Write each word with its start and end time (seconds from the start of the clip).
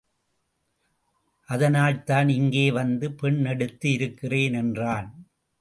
அதனால்தான் 1.49 2.29
இங்கே 2.29 2.71
வந்து 2.71 3.11
பெண் 3.11 3.45
எடுத்து 3.45 3.91
இருக்கிறேன் 3.91 4.53
என்றான். 4.53 5.09